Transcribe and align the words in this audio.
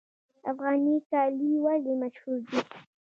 افغاني 0.51 0.95
کالي 1.09 1.51
ولې 1.65 1.93
مشهور 2.01 2.39
دي؟ 2.47 2.59